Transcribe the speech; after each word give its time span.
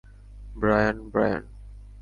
Brian, 0.55 0.97
Brian. 1.09 1.43